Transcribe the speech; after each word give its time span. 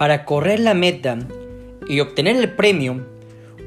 Para 0.00 0.24
correr 0.24 0.60
la 0.60 0.72
meta 0.72 1.18
y 1.86 2.00
obtener 2.00 2.34
el 2.36 2.54
premio, 2.54 3.06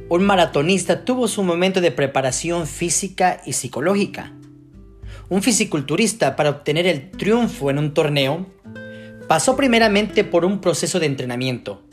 un 0.10 0.24
maratonista 0.24 1.06
tuvo 1.06 1.28
su 1.28 1.44
momento 1.44 1.80
de 1.80 1.92
preparación 1.92 2.66
física 2.66 3.44
y 3.46 3.54
psicológica. 3.54 4.34
Un 5.30 5.44
fisiculturista, 5.44 6.36
para 6.36 6.50
obtener 6.50 6.88
el 6.88 7.12
triunfo 7.12 7.70
en 7.70 7.78
un 7.78 7.94
torneo, 7.94 8.48
pasó 9.28 9.56
primeramente 9.56 10.24
por 10.24 10.44
un 10.44 10.60
proceso 10.60 11.00
de 11.00 11.06
entrenamiento 11.06 11.84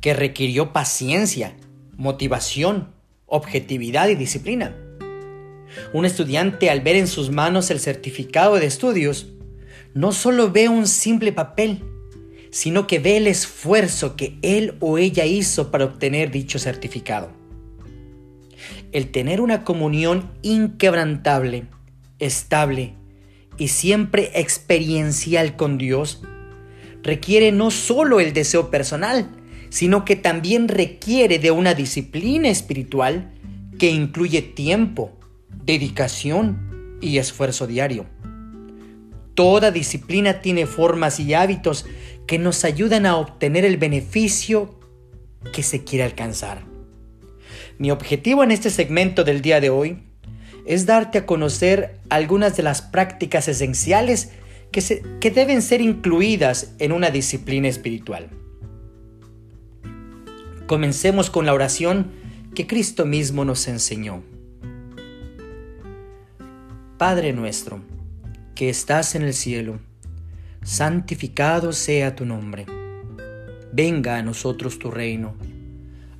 que 0.00 0.14
requirió 0.14 0.72
paciencia, 0.72 1.54
motivación, 1.98 2.94
objetividad 3.26 4.08
y 4.08 4.14
disciplina. 4.14 4.74
Un 5.92 6.06
estudiante 6.06 6.70
al 6.70 6.80
ver 6.80 6.96
en 6.96 7.08
sus 7.08 7.30
manos 7.30 7.70
el 7.70 7.78
certificado 7.78 8.54
de 8.54 8.64
estudios, 8.64 9.26
no 9.92 10.12
solo 10.12 10.50
ve 10.50 10.70
un 10.70 10.86
simple 10.86 11.30
papel, 11.32 11.91
sino 12.52 12.86
que 12.86 12.98
ve 12.98 13.16
el 13.16 13.26
esfuerzo 13.26 14.14
que 14.14 14.38
él 14.42 14.74
o 14.78 14.98
ella 14.98 15.24
hizo 15.24 15.70
para 15.70 15.86
obtener 15.86 16.30
dicho 16.30 16.58
certificado. 16.58 17.30
El 18.92 19.10
tener 19.10 19.40
una 19.40 19.64
comunión 19.64 20.30
inquebrantable, 20.42 21.64
estable 22.18 22.92
y 23.56 23.68
siempre 23.68 24.30
experiencial 24.34 25.56
con 25.56 25.78
Dios 25.78 26.22
requiere 27.02 27.52
no 27.52 27.70
solo 27.70 28.20
el 28.20 28.34
deseo 28.34 28.70
personal, 28.70 29.30
sino 29.70 30.04
que 30.04 30.14
también 30.14 30.68
requiere 30.68 31.38
de 31.38 31.50
una 31.52 31.72
disciplina 31.72 32.50
espiritual 32.50 33.32
que 33.78 33.90
incluye 33.90 34.42
tiempo, 34.42 35.18
dedicación 35.64 36.98
y 37.00 37.16
esfuerzo 37.16 37.66
diario. 37.66 38.04
Toda 39.34 39.70
disciplina 39.70 40.42
tiene 40.42 40.66
formas 40.66 41.18
y 41.18 41.32
hábitos 41.32 41.86
que 42.32 42.38
nos 42.38 42.64
ayudan 42.64 43.04
a 43.04 43.16
obtener 43.16 43.66
el 43.66 43.76
beneficio 43.76 44.74
que 45.52 45.62
se 45.62 45.84
quiere 45.84 46.02
alcanzar. 46.02 46.64
Mi 47.76 47.90
objetivo 47.90 48.42
en 48.42 48.50
este 48.50 48.70
segmento 48.70 49.22
del 49.22 49.42
día 49.42 49.60
de 49.60 49.68
hoy 49.68 50.04
es 50.64 50.86
darte 50.86 51.18
a 51.18 51.26
conocer 51.26 51.98
algunas 52.08 52.56
de 52.56 52.62
las 52.62 52.80
prácticas 52.80 53.48
esenciales 53.48 54.30
que, 54.70 55.02
que 55.20 55.30
deben 55.30 55.60
ser 55.60 55.82
incluidas 55.82 56.72
en 56.78 56.92
una 56.92 57.10
disciplina 57.10 57.68
espiritual. 57.68 58.30
Comencemos 60.66 61.28
con 61.28 61.44
la 61.44 61.52
oración 61.52 62.12
que 62.54 62.66
Cristo 62.66 63.04
mismo 63.04 63.44
nos 63.44 63.68
enseñó. 63.68 64.22
Padre 66.96 67.34
nuestro, 67.34 67.82
que 68.54 68.70
estás 68.70 69.16
en 69.16 69.20
el 69.20 69.34
cielo, 69.34 69.80
santificado 70.62 71.72
sea 71.72 72.14
tu 72.14 72.24
nombre. 72.24 72.66
Venga 73.72 74.16
a 74.16 74.22
nosotros 74.22 74.78
tu 74.78 74.90
reino. 74.90 75.34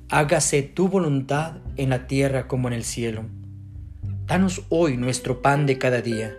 Hágase 0.09 0.63
tu 0.63 0.89
voluntad 0.89 1.57
en 1.77 1.89
la 1.89 2.07
tierra 2.07 2.47
como 2.47 2.67
en 2.67 2.73
el 2.73 2.83
cielo. 2.83 3.25
Danos 4.25 4.63
hoy 4.69 4.97
nuestro 4.97 5.41
pan 5.41 5.65
de 5.65 5.77
cada 5.77 6.01
día. 6.01 6.35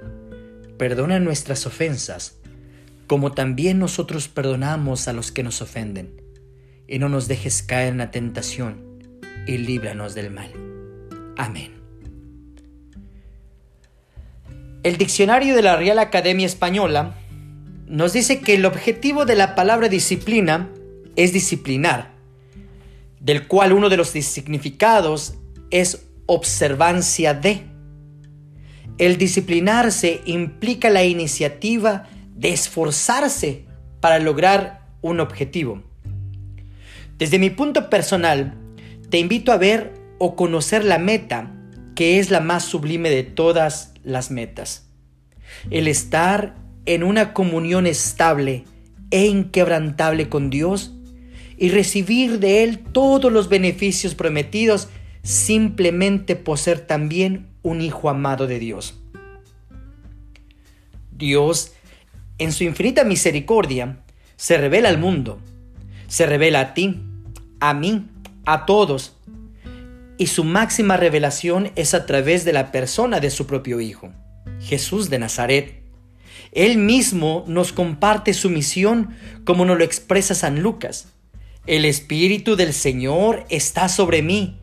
Perdona 0.79 1.19
nuestras 1.19 1.67
ofensas, 1.67 2.37
como 3.07 3.33
también 3.33 3.79
nosotros 3.79 4.29
perdonamos 4.29 5.09
a 5.09 5.13
los 5.13 5.33
que 5.33 5.43
nos 5.43 5.63
ofenden. 5.63 6.21
Y 6.87 6.99
no 6.99 7.09
nos 7.09 7.27
dejes 7.27 7.63
caer 7.63 7.89
en 7.89 7.99
la 7.99 8.11
tentación, 8.11 9.01
y 9.47 9.57
líbranos 9.59 10.15
del 10.15 10.31
mal. 10.31 10.53
Amén. 11.37 11.73
El 14.83 14.99
diccionario 14.99 15.57
de 15.57 15.63
la 15.63 15.77
Real 15.77 15.99
Academia 15.99 16.45
Española 16.45 17.15
nos 17.87 18.13
dice 18.13 18.41
que 18.41 18.55
el 18.55 18.65
objetivo 18.65 19.25
de 19.25 19.37
la 19.37 19.55
palabra 19.55 19.89
disciplina 19.89 20.71
es 21.17 21.33
disciplinar, 21.33 22.13
del 23.21 23.47
cual 23.47 23.73
uno 23.73 23.89
de 23.89 23.97
los 23.97 24.09
significados 24.09 25.35
es 25.71 26.07
observancia 26.27 27.35
de. 27.35 27.63
El 28.99 29.19
disciplinarse 29.19 30.23
implica 30.25 30.89
la 30.89 31.05
iniciativa 31.05 32.09
de 32.35 32.53
esforzarse 32.53 33.65
para 34.01 34.19
lograr 34.19 34.87
un 35.03 35.21
objetivo. 35.21 35.83
Desde 37.19 37.39
mi 37.39 37.51
punto 37.51 37.91
personal, 37.91 38.55
te 39.11 39.19
invito 39.19 39.53
a 39.53 39.57
ver 39.57 39.95
o 40.19 40.37
conocer 40.37 40.85
la 40.85 40.99
meta, 40.99 41.53
que 41.95 42.19
es 42.19 42.31
la 42.31 42.41
más 42.41 42.65
sublime 42.65 43.11
de 43.11 43.23
todas 43.23 43.93
las 44.03 44.31
metas. 44.31 44.89
El 45.71 45.89
estar 45.89 46.57
en 46.87 47.03
una 47.03 47.33
comunión 47.33 47.87
estable 47.87 48.65
e 49.11 49.27
inquebrantable 49.27 50.29
con 50.29 50.51
Dios 50.51 50.93
y 51.57 51.69
recibir 51.69 52.41
de 52.41 52.65
Él 52.65 52.79
todos 52.79 53.33
los 53.33 53.49
beneficios 53.49 54.15
prometidos 54.15 54.89
simplemente 55.23 56.37
por 56.37 56.59
ser 56.59 56.81
también 56.81 57.49
un 57.63 57.81
hijo 57.81 58.11
amado 58.11 58.47
de 58.47 58.59
Dios. 58.59 59.01
Dios, 61.11 61.73
en 62.39 62.53
su 62.53 62.65
infinita 62.65 63.05
misericordia, 63.05 63.99
se 64.37 64.59
revela 64.59 64.89
al 64.89 64.99
mundo, 64.99 65.39
se 66.09 66.27
revela 66.27 66.61
a 66.61 66.75
ti, 66.75 67.01
a 67.61 67.73
mí, 67.73 68.07
a 68.45 68.67
todos, 68.67 69.17
y 70.19 70.27
su 70.27 70.45
máxima 70.45 70.97
revelación 70.97 71.71
es 71.77 71.95
a 71.95 72.05
través 72.07 72.45
de 72.45 72.53
la 72.53 72.71
persona 72.71 73.21
de 73.21 73.31
su 73.31 73.47
propio 73.47 73.81
Hijo, 73.81 74.13
Jesús 74.61 75.09
de 75.09 75.19
Nazaret. 75.19 75.84
Él 76.53 76.79
mismo 76.79 77.45
nos 77.47 77.73
comparte 77.73 78.35
su 78.35 78.51
misión 78.51 79.17
como 79.45 79.65
nos 79.65 79.79
lo 79.79 79.85
expresa 79.85 80.35
San 80.35 80.63
Lucas. 80.63 81.09
El 81.67 81.85
Espíritu 81.85 82.57
del 82.57 82.73
Señor 82.73 83.45
está 83.49 83.89
sobre 83.89 84.23
mí, 84.23 84.61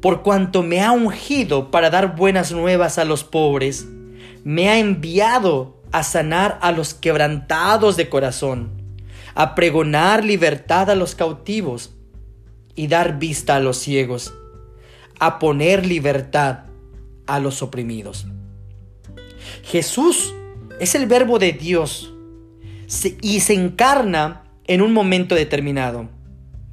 por 0.00 0.22
cuanto 0.22 0.62
me 0.62 0.82
ha 0.82 0.92
ungido 0.92 1.70
para 1.70 1.90
dar 1.90 2.16
buenas 2.16 2.52
nuevas 2.52 2.98
a 2.98 3.04
los 3.04 3.24
pobres. 3.24 3.86
Me 4.44 4.68
ha 4.68 4.78
enviado 4.78 5.82
a 5.92 6.02
sanar 6.02 6.58
a 6.62 6.72
los 6.72 6.94
quebrantados 6.94 7.96
de 7.96 8.08
corazón, 8.08 8.70
a 9.34 9.54
pregonar 9.54 10.24
libertad 10.24 10.90
a 10.90 10.94
los 10.94 11.14
cautivos 11.14 11.94
y 12.74 12.86
dar 12.86 13.18
vista 13.18 13.56
a 13.56 13.60
los 13.60 13.78
ciegos 13.78 14.32
a 15.18 15.38
poner 15.38 15.86
libertad 15.86 16.64
a 17.26 17.38
los 17.38 17.62
oprimidos. 17.62 18.26
Jesús 19.62 20.34
es 20.80 20.94
el 20.94 21.06
verbo 21.06 21.38
de 21.38 21.52
Dios 21.52 22.12
y 23.20 23.40
se 23.40 23.54
encarna 23.54 24.44
en 24.66 24.82
un 24.82 24.92
momento 24.92 25.34
determinado. 25.34 26.08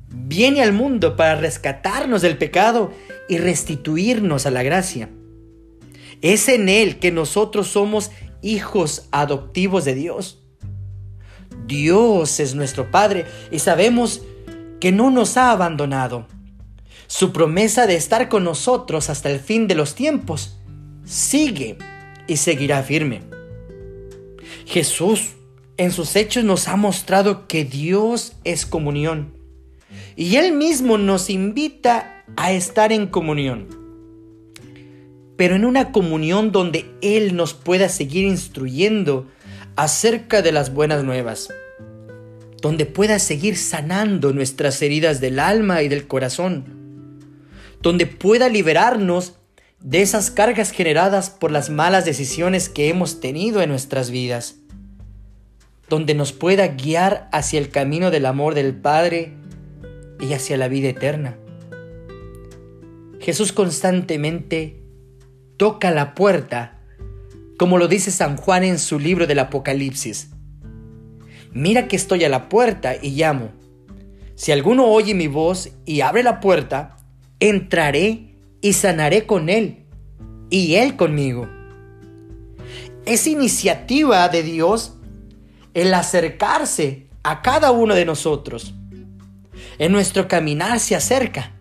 Viene 0.10 0.62
al 0.62 0.74
mundo 0.74 1.16
para 1.16 1.36
rescatarnos 1.36 2.22
del 2.22 2.38
pecado 2.38 2.92
y 3.30 3.38
restituirnos 3.38 4.46
a 4.46 4.52
la 4.52 4.64
gracia. 4.64 5.10
Es 6.22 6.50
en 6.50 6.70
Él 6.70 7.00
que 7.00 7.12
nosotros 7.12 7.68
somos 7.68 8.12
hijos 8.42 9.08
adoptivos 9.12 9.86
de 9.86 9.96
Dios. 9.96 10.40
Dios 11.66 12.40
es 12.40 12.56
nuestro 12.56 12.92
Padre 12.92 13.26
y 13.52 13.60
sabemos 13.60 14.22
que 14.80 14.92
no 14.92 15.12
nos 15.12 15.38
ha 15.38 15.52
abandonado 15.52 16.28
su 17.12 17.34
promesa 17.34 17.88
de 17.88 17.98
estar 17.98 18.30
con 18.30 18.46
nosotros 18.46 19.10
hasta 19.10 19.30
el 19.30 19.42
fin 19.42 19.68
de 19.68 19.76
los 19.76 19.96
tiempos 19.96 20.58
sigue 21.04 21.78
y 22.26 22.38
seguirá 22.38 22.84
firme. 22.84 23.31
Jesús 24.66 25.34
en 25.78 25.92
sus 25.92 26.16
hechos 26.16 26.44
nos 26.44 26.68
ha 26.68 26.76
mostrado 26.76 27.48
que 27.48 27.66
Dios 27.66 28.34
es 28.44 28.66
comunión. 28.66 29.34
Y 30.16 30.36
Él 30.36 30.54
mismo 30.54 30.98
nos 30.98 31.30
invita 31.30 32.24
a 32.36 32.52
estar 32.52 32.92
en 32.92 33.08
comunión, 33.08 33.68
pero 35.38 35.56
en 35.56 35.66
una 35.66 35.92
comunión 35.92 36.52
donde 36.52 36.85
Él 37.02 37.35
nos 37.35 37.53
pueda 37.53 37.90
seguir 37.90 38.26
instruyendo 38.26 39.28
acerca 39.76 40.41
de 40.41 40.52
las 40.52 40.74
buenas 40.74 41.03
nuevas, 41.03 41.50
donde 42.62 42.85
pueda 42.85 43.18
seguir 43.20 43.58
sanando 43.58 44.34
nuestras 44.34 44.82
heridas 44.82 45.20
del 45.20 45.40
alma 45.40 45.82
y 45.82 45.88
del 45.88 46.08
corazón. 46.08 46.80
Donde 47.82 48.06
pueda 48.06 48.47
liberarnos 48.47 49.34
de 49.80 50.03
esas 50.03 50.30
cargas 50.30 50.72
generadas 50.72 51.32
por 51.32 51.52
las 51.52 51.72
malas 51.72 52.06
decisiones 52.06 52.70
que 52.70 52.90
hemos 52.90 53.20
tenido 53.20 53.64
en 53.64 53.70
nuestras 53.70 54.12
vidas, 54.12 54.60
donde 55.91 56.14
nos 56.14 56.32
pueda 56.32 56.70
guiar 56.70 57.28
hacia 57.34 57.59
el 57.59 57.67
camino 57.67 58.11
del 58.11 58.26
amor 58.26 58.55
del 58.55 58.73
Padre 58.73 59.34
y 60.22 60.32
hacia 60.32 60.55
la 60.55 60.70
vida 60.70 60.88
eterna. 60.88 61.35
Jesús 63.20 63.52
constantemente 63.52 64.82
toca 65.58 65.91
la 65.91 66.16
puerta, 66.16 66.79
como 67.58 67.78
lo 67.78 67.90
dice 67.90 68.09
San 68.09 68.38
Juan 68.38 68.64
en 68.64 68.79
su 68.79 68.99
libro 68.99 69.28
del 69.28 69.40
Apocalipsis. 69.40 70.29
Mira 71.52 71.90
que 71.90 71.97
estoy 71.97 72.23
a 72.23 72.29
la 72.29 72.47
puerta 72.47 72.96
y 72.96 73.09
llamo. 73.09 73.49
Si 74.35 74.53
alguno 74.53 74.85
oye 74.85 75.14
mi 75.14 75.28
voz 75.28 75.72
y 75.85 75.99
abre 75.99 76.23
la 76.23 76.40
puerta, 76.40 76.99
entraré 77.41 78.37
y 78.61 78.72
sanaré 78.72 79.26
con 79.26 79.49
Él 79.49 79.87
y 80.49 80.76
Él 80.76 80.96
conmigo. 80.96 81.49
Es 83.05 83.28
iniciativa 83.28 84.29
de 84.29 84.44
Dios 84.44 84.94
el 85.73 85.94
acercarse 85.94 87.08
a 87.23 87.41
cada 87.41 87.72
uno 87.72 87.96
de 87.96 88.06
nosotros. 88.06 88.76
en 89.78 89.91
nuestro 89.91 90.28
caminar 90.28 90.79
se 90.79 90.96
acerca, 90.96 91.53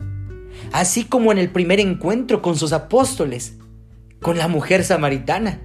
así 0.73 1.05
como 1.05 1.33
en 1.33 1.39
el 1.39 1.51
primer 1.51 1.81
encuentro 1.81 2.43
con 2.43 2.57
sus 2.57 2.73
apóstoles, 2.73 3.57
con 4.21 4.37
la 4.37 4.49
mujer 4.49 4.85
samaritana, 4.85 5.61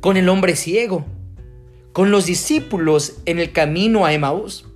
con 0.00 0.16
el 0.16 0.28
hombre 0.28 0.56
ciego, 0.56 1.04
con 1.92 2.10
los 2.10 2.26
discípulos 2.26 3.18
en 3.26 3.38
el 3.38 3.52
camino 3.52 4.06
a 4.06 4.12
Emaús. 4.12 4.66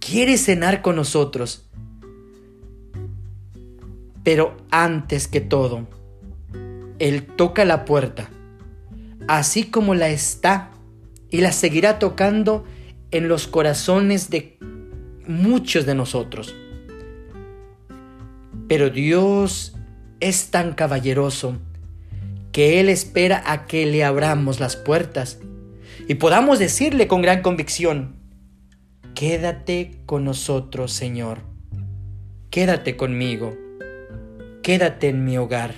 Quiere 0.00 0.36
cenar 0.36 0.82
con 0.82 0.96
nosotros. 0.96 1.68
Pero 4.24 4.56
antes 4.70 5.28
que 5.28 5.40
todo, 5.40 5.86
Él 6.98 7.24
toca 7.24 7.64
la 7.64 7.84
puerta, 7.84 8.30
así 9.28 9.64
como 9.64 9.94
la 9.94 10.08
está 10.08 10.71
y 11.32 11.40
la 11.40 11.50
seguirá 11.50 11.98
tocando 11.98 12.64
en 13.10 13.26
los 13.26 13.48
corazones 13.48 14.30
de 14.30 14.58
muchos 15.26 15.86
de 15.86 15.94
nosotros. 15.94 16.54
Pero 18.68 18.90
Dios 18.90 19.74
es 20.20 20.50
tan 20.50 20.74
caballeroso 20.74 21.56
que 22.52 22.80
Él 22.80 22.90
espera 22.90 23.42
a 23.46 23.66
que 23.66 23.86
le 23.86 24.04
abramos 24.04 24.60
las 24.60 24.76
puertas 24.76 25.40
y 26.06 26.14
podamos 26.14 26.58
decirle 26.58 27.08
con 27.08 27.22
gran 27.22 27.40
convicción, 27.40 28.16
quédate 29.14 30.02
con 30.04 30.24
nosotros, 30.24 30.92
Señor, 30.92 31.40
quédate 32.50 32.96
conmigo, 32.96 33.56
quédate 34.62 35.08
en 35.08 35.24
mi 35.24 35.38
hogar, 35.38 35.76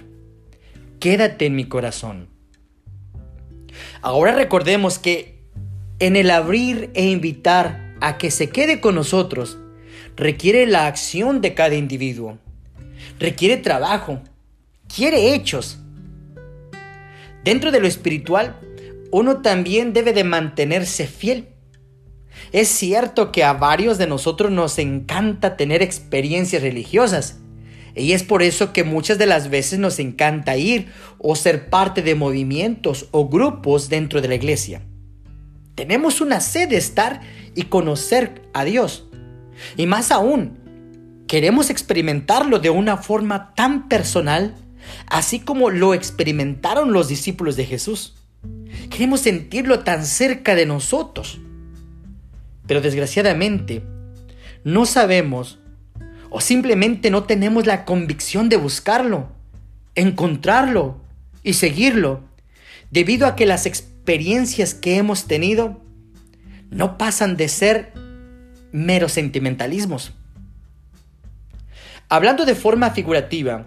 quédate 0.99 1.47
en 1.47 1.55
mi 1.55 1.67
corazón. 1.67 2.29
Ahora 4.03 4.35
recordemos 4.35 4.99
que 4.99 5.34
en 5.99 6.17
el 6.17 6.31
abrir 6.31 6.91
e 6.95 7.07
invitar 7.07 7.95
a 8.01 8.19
que 8.19 8.31
se 8.31 8.51
quede 8.51 8.81
con 8.81 8.97
nosotros, 8.97 9.59
requiere 10.17 10.67
la 10.67 10.87
acción 10.87 11.41
de 11.41 11.55
cada 11.55 11.75
individuo, 11.75 12.39
requiere 13.19 13.57
trabajo, 13.57 14.21
quiere 14.95 15.35
hechos. 15.35 15.79
Dentro 17.45 17.71
de 17.71 17.81
lo 17.81 17.87
espiritual, 17.87 18.57
uno 19.11 19.43
también 19.43 19.93
debe 19.93 20.13
de 20.13 20.25
mantenerse 20.25 21.07
fiel. 21.07 21.49
Es 22.53 22.69
cierto 22.69 23.31
que 23.31 23.45
a 23.45 23.53
varios 23.53 23.97
de 23.97 24.07
nosotros 24.07 24.51
nos 24.51 24.79
encanta 24.79 25.57
tener 25.57 25.83
experiencias 25.83 26.63
religiosas, 26.63 27.39
y 27.95 28.13
es 28.13 28.25
por 28.25 28.43
eso 28.43 28.73
que 28.73 28.83
muchas 28.83 29.19
de 29.19 29.27
las 29.27 29.51
veces 29.51 29.79
nos 29.79 30.01
encanta 30.01 30.57
ir 30.57 30.89
o 31.19 31.37
ser 31.37 31.71
parte 31.71 32.03
de 32.03 32.17
movimientos 32.17 33.07
o 33.13 33.29
grupos 33.29 33.89
dentro 33.89 34.21
de 34.21 34.27
la 34.27 34.35
iglesia. 34.35 34.83
Tenemos 35.75 36.21
una 36.21 36.41
sed 36.41 36.69
de 36.69 36.77
estar 36.77 37.21
y 37.55 37.65
conocer 37.65 38.43
a 38.53 38.65
Dios. 38.65 39.07
Y 39.77 39.87
más 39.87 40.13
aún, 40.13 41.25
queremos 41.27 41.71
experimentarlo 41.71 42.59
de 42.61 42.71
una 42.71 42.97
forma 42.97 43.55
tan 43.55 43.89
personal, 43.89 44.55
así 45.07 45.41
como 45.41 45.71
lo 45.71 45.95
experimentaron 45.95 46.93
los 46.93 47.09
discípulos 47.09 47.57
de 47.57 47.65
Jesús. 47.65 48.15
Queremos 48.91 49.21
sentirlo 49.21 49.81
tan 49.81 50.05
cerca 50.07 50.55
de 50.55 50.67
nosotros. 50.67 51.41
Pero 52.67 52.81
desgraciadamente, 52.81 53.83
no 54.63 54.87
sabemos 54.87 55.59
o 56.31 56.41
simplemente 56.41 57.11
no 57.11 57.25
tenemos 57.25 57.67
la 57.67 57.85
convicción 57.85 58.49
de 58.49 58.57
buscarlo, 58.57 59.29
encontrarlo 59.95 61.01
y 61.43 61.53
seguirlo, 61.55 62.23
debido 62.91 63.27
a 63.27 63.37
que 63.37 63.47
las 63.47 63.67
experiencias 63.67 63.94
que 64.05 64.97
hemos 64.97 65.27
tenido 65.27 65.81
no 66.71 66.99
pasan 66.99 67.37
de 67.37 67.49
ser 67.49 67.93
meros 68.73 69.13
sentimentalismos. 69.13 70.13
Hablando 72.09 72.45
de 72.45 72.55
forma 72.55 72.91
figurativa, 72.91 73.67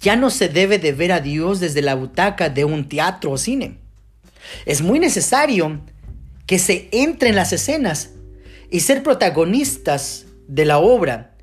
ya 0.00 0.16
no 0.16 0.30
se 0.30 0.48
debe 0.48 0.78
de 0.78 0.92
ver 0.92 1.12
a 1.12 1.20
Dios 1.20 1.60
desde 1.60 1.82
la 1.82 1.94
butaca 1.94 2.50
de 2.50 2.64
un 2.64 2.88
teatro 2.88 3.30
o 3.32 3.38
cine. 3.38 3.78
Es 4.66 4.82
muy 4.82 4.98
necesario 4.98 5.80
que 6.46 6.58
se 6.58 6.88
entre 6.92 7.30
en 7.30 7.36
las 7.36 7.52
escenas 7.52 8.10
y 8.70 8.80
ser 8.80 9.02
protagonistas 9.02 10.26
de 10.46 10.66
la 10.66 10.78
obra 10.78 11.36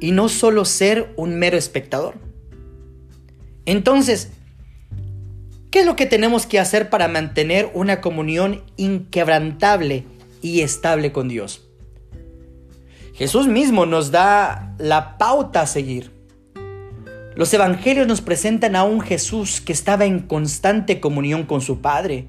y 0.00 0.10
no 0.12 0.28
solo 0.28 0.64
ser 0.64 1.12
un 1.16 1.38
mero 1.38 1.56
espectador. 1.56 2.14
Entonces, 3.66 4.30
¿qué 5.70 5.80
es 5.80 5.86
lo 5.86 5.96
que 5.96 6.06
tenemos 6.06 6.46
que 6.46 6.58
hacer 6.58 6.90
para 6.90 7.08
mantener 7.08 7.70
una 7.74 8.00
comunión 8.00 8.62
inquebrantable 8.76 10.04
y 10.42 10.60
estable 10.60 11.12
con 11.12 11.28
Dios? 11.28 11.66
Jesús 13.14 13.46
mismo 13.46 13.86
nos 13.86 14.10
da 14.10 14.74
la 14.78 15.18
pauta 15.18 15.62
a 15.62 15.66
seguir. 15.66 16.10
Los 17.36 17.52
evangelios 17.54 18.06
nos 18.06 18.20
presentan 18.20 18.74
a 18.76 18.84
un 18.84 19.00
Jesús 19.00 19.60
que 19.60 19.72
estaba 19.72 20.04
en 20.04 20.20
constante 20.20 21.00
comunión 21.00 21.44
con 21.44 21.60
su 21.60 21.80
Padre. 21.80 22.28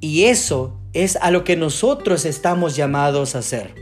Y 0.00 0.24
eso 0.24 0.78
es 0.92 1.16
a 1.16 1.30
lo 1.30 1.44
que 1.44 1.56
nosotros 1.56 2.24
estamos 2.24 2.76
llamados 2.76 3.34
a 3.34 3.40
hacer. 3.40 3.74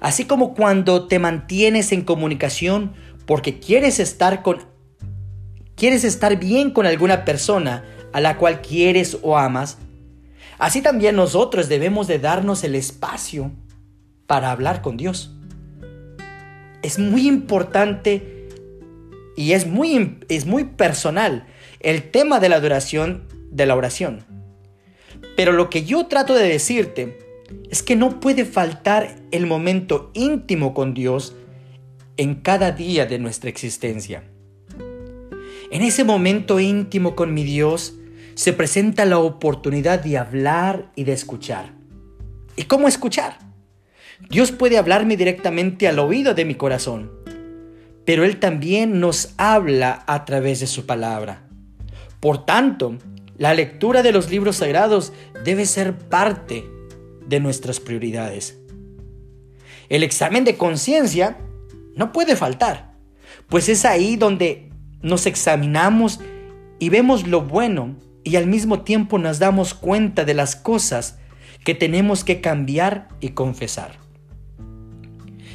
Así 0.00 0.24
como 0.24 0.54
cuando 0.54 1.06
te 1.06 1.18
mantienes 1.18 1.92
en 1.92 2.02
comunicación 2.02 2.92
porque 3.26 3.60
quieres 3.60 4.00
estar 4.00 4.42
con 4.42 4.69
quieres 5.80 6.04
estar 6.04 6.38
bien 6.38 6.72
con 6.72 6.84
alguna 6.84 7.24
persona 7.24 7.84
a 8.12 8.20
la 8.20 8.36
cual 8.36 8.60
quieres 8.60 9.16
o 9.22 9.38
amas, 9.38 9.78
así 10.58 10.82
también 10.82 11.16
nosotros 11.16 11.70
debemos 11.70 12.06
de 12.06 12.18
darnos 12.18 12.64
el 12.64 12.74
espacio 12.74 13.50
para 14.26 14.50
hablar 14.50 14.82
con 14.82 14.98
Dios. 14.98 15.34
Es 16.82 16.98
muy 16.98 17.26
importante 17.26 18.46
y 19.38 19.52
es 19.52 19.66
muy, 19.66 20.18
es 20.28 20.44
muy 20.44 20.64
personal 20.64 21.46
el 21.80 22.10
tema 22.10 22.40
de 22.40 22.50
la 22.50 22.56
adoración 22.56 23.22
de 23.50 23.64
la 23.64 23.74
oración. 23.74 24.26
Pero 25.34 25.52
lo 25.52 25.70
que 25.70 25.84
yo 25.84 26.08
trato 26.08 26.34
de 26.34 26.46
decirte 26.46 27.18
es 27.70 27.82
que 27.82 27.96
no 27.96 28.20
puede 28.20 28.44
faltar 28.44 29.16
el 29.30 29.46
momento 29.46 30.10
íntimo 30.12 30.74
con 30.74 30.92
Dios 30.92 31.34
en 32.18 32.34
cada 32.34 32.72
día 32.72 33.06
de 33.06 33.18
nuestra 33.18 33.48
existencia. 33.48 34.29
En 35.70 35.82
ese 35.82 36.02
momento 36.02 36.58
íntimo 36.58 37.14
con 37.14 37.32
mi 37.32 37.44
Dios 37.44 37.94
se 38.34 38.52
presenta 38.52 39.04
la 39.04 39.18
oportunidad 39.18 40.00
de 40.00 40.18
hablar 40.18 40.90
y 40.96 41.04
de 41.04 41.12
escuchar. 41.12 41.74
¿Y 42.56 42.64
cómo 42.64 42.88
escuchar? 42.88 43.38
Dios 44.28 44.50
puede 44.50 44.78
hablarme 44.78 45.16
directamente 45.16 45.86
al 45.86 46.00
oído 46.00 46.34
de 46.34 46.44
mi 46.44 46.56
corazón, 46.56 47.12
pero 48.04 48.24
Él 48.24 48.40
también 48.40 48.98
nos 48.98 49.32
habla 49.36 50.02
a 50.08 50.24
través 50.24 50.58
de 50.58 50.66
su 50.66 50.86
palabra. 50.86 51.48
Por 52.18 52.44
tanto, 52.44 52.98
la 53.38 53.54
lectura 53.54 54.02
de 54.02 54.10
los 54.10 54.28
libros 54.28 54.56
sagrados 54.56 55.12
debe 55.44 55.66
ser 55.66 55.96
parte 55.96 56.64
de 57.26 57.38
nuestras 57.38 57.78
prioridades. 57.78 58.58
El 59.88 60.02
examen 60.02 60.44
de 60.44 60.56
conciencia 60.56 61.38
no 61.94 62.12
puede 62.12 62.34
faltar, 62.34 62.94
pues 63.48 63.68
es 63.68 63.84
ahí 63.84 64.16
donde 64.16 64.69
nos 65.02 65.26
examinamos 65.26 66.20
y 66.78 66.88
vemos 66.88 67.26
lo 67.26 67.42
bueno 67.42 67.96
y 68.24 68.36
al 68.36 68.46
mismo 68.46 68.82
tiempo 68.82 69.18
nos 69.18 69.38
damos 69.38 69.74
cuenta 69.74 70.24
de 70.24 70.34
las 70.34 70.56
cosas 70.56 71.18
que 71.64 71.74
tenemos 71.74 72.24
que 72.24 72.40
cambiar 72.40 73.08
y 73.20 73.30
confesar. 73.30 73.98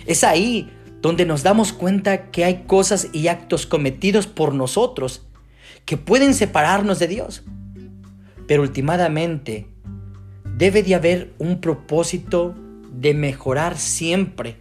Es 0.06 0.24
ahí 0.24 0.70
donde 1.02 1.26
nos 1.26 1.44
damos 1.44 1.74
cuenta 1.74 2.32
que 2.32 2.46
hay 2.46 2.64
cosas 2.68 3.10
y 3.14 3.28
actos 3.28 3.66
cometidos 3.66 4.28
por 4.28 4.54
nosotros 4.54 5.28
que 5.86 5.98
pueden 5.98 6.34
separarnos 6.34 7.00
de 7.00 7.08
Dios. 7.08 7.44
Pero 8.48 8.64
últimamente 8.64 9.68
debe 10.58 10.84
de 10.84 10.96
haber 10.96 11.34
un 11.38 11.60
propósito 11.60 12.56
de 12.92 13.14
mejorar 13.14 13.78
siempre 13.78 14.58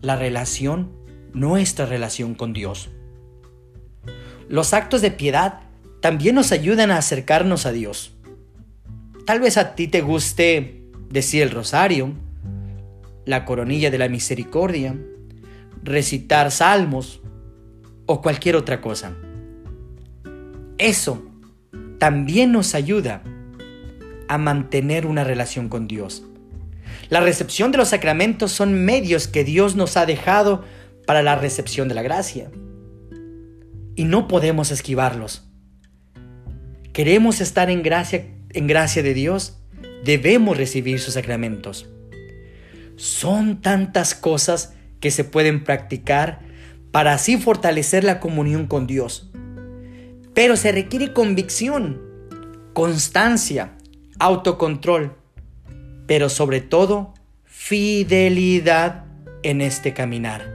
la 0.00 0.16
relación, 0.16 0.90
nuestra 1.32 1.86
relación 1.86 2.34
con 2.34 2.52
Dios. 2.52 2.90
Los 4.48 4.74
actos 4.74 5.00
de 5.00 5.10
piedad 5.10 5.60
también 6.00 6.34
nos 6.34 6.52
ayudan 6.52 6.90
a 6.90 6.98
acercarnos 6.98 7.66
a 7.66 7.72
Dios. 7.72 8.14
Tal 9.26 9.40
vez 9.40 9.56
a 9.56 9.74
ti 9.74 9.88
te 9.88 10.02
guste 10.02 10.82
decir 11.08 11.42
el 11.42 11.50
rosario, 11.50 12.12
la 13.24 13.44
coronilla 13.44 13.90
de 13.90 13.98
la 13.98 14.08
misericordia, 14.08 14.94
recitar 15.82 16.50
salmos 16.50 17.20
o 18.06 18.20
cualquier 18.20 18.56
otra 18.56 18.80
cosa. 18.80 19.16
Eso 20.76 21.22
también 21.98 22.52
nos 22.52 22.74
ayuda 22.74 23.22
a 24.28 24.38
mantener 24.38 25.06
una 25.06 25.24
relación 25.24 25.68
con 25.68 25.86
Dios. 25.86 26.24
La 27.08 27.20
recepción 27.20 27.72
de 27.72 27.78
los 27.78 27.88
sacramentos 27.88 28.52
son 28.52 28.84
medios 28.84 29.28
que 29.28 29.44
Dios 29.44 29.76
nos 29.76 29.96
ha 29.96 30.06
dejado 30.06 30.64
para 31.06 31.22
la 31.22 31.36
recepción 31.36 31.88
de 31.88 31.94
la 31.94 32.02
gracia. 32.02 32.50
Y 33.96 34.04
no 34.04 34.28
podemos 34.28 34.70
esquivarlos. 34.70 35.48
Queremos 36.92 37.40
estar 37.40 37.70
en 37.70 37.82
gracia, 37.82 38.26
en 38.50 38.66
gracia 38.66 39.02
de 39.02 39.14
Dios, 39.14 39.58
debemos 40.04 40.56
recibir 40.56 41.00
sus 41.00 41.14
sacramentos. 41.14 41.88
Son 42.96 43.60
tantas 43.60 44.14
cosas 44.14 44.74
que 45.00 45.10
se 45.10 45.24
pueden 45.24 45.64
practicar 45.64 46.40
para 46.92 47.14
así 47.14 47.36
fortalecer 47.36 48.04
la 48.04 48.20
comunión 48.20 48.66
con 48.66 48.86
Dios. 48.86 49.32
Pero 50.32 50.56
se 50.56 50.70
requiere 50.70 51.12
convicción, 51.12 52.00
constancia, 52.72 53.72
autocontrol, 54.20 55.16
pero 56.06 56.28
sobre 56.28 56.60
todo 56.60 57.14
fidelidad 57.44 59.06
en 59.42 59.60
este 59.60 59.92
caminar. 59.92 60.53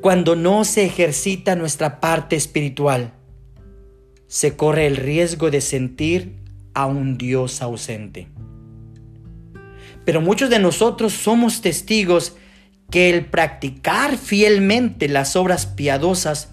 Cuando 0.00 0.36
no 0.36 0.64
se 0.64 0.84
ejercita 0.84 1.56
nuestra 1.56 2.00
parte 2.00 2.36
espiritual, 2.36 3.12
se 4.26 4.56
corre 4.56 4.86
el 4.86 4.96
riesgo 4.96 5.50
de 5.50 5.60
sentir 5.60 6.36
a 6.74 6.86
un 6.86 7.16
Dios 7.16 7.62
ausente. 7.62 8.28
Pero 10.04 10.20
muchos 10.20 10.50
de 10.50 10.58
nosotros 10.58 11.12
somos 11.12 11.62
testigos 11.62 12.36
que 12.90 13.10
el 13.10 13.26
practicar 13.26 14.16
fielmente 14.16 15.08
las 15.08 15.34
obras 15.36 15.66
piadosas 15.66 16.50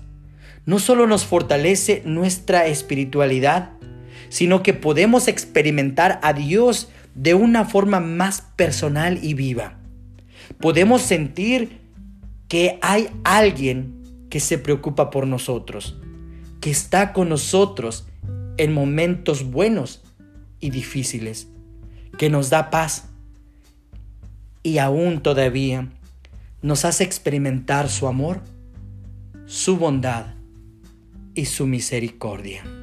no 0.66 0.80
solo 0.80 1.08
nos 1.08 1.26
fortalece 1.26 2.02
nuestra 2.06 2.66
espiritualidad, 2.68 3.72
sino 4.30 4.64
que 4.64 4.74
podemos 4.74 5.28
experimentar 5.28 6.20
a 6.24 6.34
Dios 6.34 6.90
de 7.16 7.34
una 7.36 7.66
forma 7.66 8.00
más 8.00 8.42
personal 8.56 9.20
y 9.22 9.34
viva. 9.34 9.78
Podemos 10.60 11.02
sentir 11.02 11.83
que 12.54 12.78
hay 12.84 13.10
alguien 13.24 14.28
que 14.30 14.40
se 14.40 14.60
preocupa 14.60 15.10
por 15.10 15.26
nosotros, 15.26 15.98
que 16.62 16.70
está 16.70 17.12
con 17.12 17.30
nosotros 17.30 18.06
en 18.58 18.72
momentos 18.72 19.44
buenos 19.44 20.04
y 20.60 20.70
difíciles, 20.70 21.48
que 22.16 22.30
nos 22.30 22.52
da 22.52 22.70
paz 22.70 23.10
y 24.62 24.78
aún 24.78 25.24
todavía 25.24 25.90
nos 26.62 26.86
hace 26.86 27.04
experimentar 27.04 27.90
su 27.90 28.06
amor, 28.06 28.42
su 29.48 29.78
bondad 29.78 30.36
y 31.34 31.46
su 31.46 31.66
misericordia. 31.66 32.83